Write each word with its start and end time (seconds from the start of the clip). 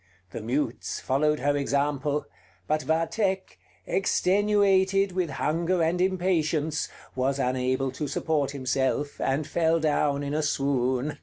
The 0.31 0.41
mutes 0.41 0.99
followed 0.99 1.41
her 1.41 1.55
example: 1.55 2.25
but 2.67 2.81
Vathek, 2.81 3.59
extenuated 3.85 5.11
with 5.11 5.29
hunger 5.29 5.83
and 5.83 6.01
impatience, 6.01 6.89
was 7.15 7.37
unable 7.37 7.91
to 7.91 8.07
support 8.07 8.49
himself, 8.49 9.21
and 9.21 9.45
fell 9.45 9.79
down 9.79 10.23
in 10.23 10.33
a 10.33 10.41
swoon. 10.41 11.19